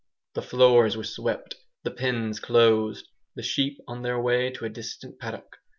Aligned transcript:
The 0.33 0.41
floors 0.41 0.97
were 0.97 1.03
swept, 1.03 1.57
the 1.83 1.91
pens 1.91 2.39
closed, 2.39 3.07
the 3.35 3.43
sheep 3.43 3.79
on 3.87 4.01
their 4.01 4.19
way 4.19 4.49
to 4.49 4.65
a 4.65 4.69
distant 4.69 5.19
paddock. 5.19 5.57